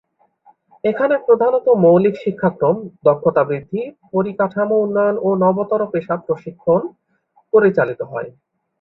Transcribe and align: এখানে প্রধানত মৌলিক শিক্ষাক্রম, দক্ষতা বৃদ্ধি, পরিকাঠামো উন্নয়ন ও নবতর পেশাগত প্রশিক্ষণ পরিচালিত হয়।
এখানে 0.83 1.15
প্রধানত 1.27 1.67
মৌলিক 1.83 2.15
শিক্ষাক্রম, 2.15 2.75
দক্ষতা 3.05 3.43
বৃদ্ধি, 3.43 3.81
পরিকাঠামো 4.13 4.75
উন্নয়ন 4.77 5.15
ও 5.21 5.29
নবতর 5.43 5.81
পেশাগত 5.93 6.21
প্রশিক্ষণ 6.27 6.81
পরিচালিত 7.53 8.01
হয়। 8.11 8.29